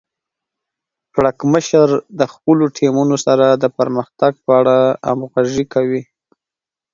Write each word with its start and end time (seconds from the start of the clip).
پړکمشر 1.13 1.87
د 2.19 2.21
خپلو 2.33 2.65
ټیمونو 2.77 3.15
سره 3.25 3.45
د 3.63 3.65
پرمختګ 3.77 4.33
په 4.45 4.51
اړه 4.59 4.77
همغږي 5.09 5.65
کوي. 5.73 6.01